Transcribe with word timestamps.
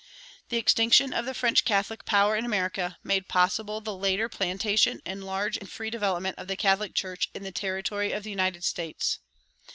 The 0.49 0.57
extinction 0.57 1.13
of 1.13 1.27
the 1.27 1.35
French 1.35 1.63
Catholic 1.63 2.05
power 2.05 2.35
in 2.35 2.43
America 2.43 2.97
made 3.03 3.27
possible 3.27 3.79
the 3.81 3.95
later 3.95 4.27
plantation 4.29 4.99
and 5.05 5.23
large 5.23 5.57
and 5.57 5.69
free 5.69 5.91
development 5.91 6.39
of 6.39 6.47
the 6.47 6.55
Catholic 6.57 6.95
Church 6.95 7.29
in 7.35 7.43
the 7.43 7.51
territory 7.51 8.11
of 8.11 8.23
the 8.23 8.31
United 8.31 8.63
States. 8.63 9.19